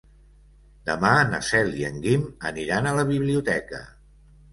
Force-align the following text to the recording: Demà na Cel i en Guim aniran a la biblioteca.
Demà 0.89 1.09
na 1.33 1.41
Cel 1.47 1.69
i 1.81 1.85
en 1.89 1.99
Guim 2.05 2.23
aniran 2.51 2.89
a 2.89 2.95
la 3.01 3.05
biblioteca. 3.11 3.83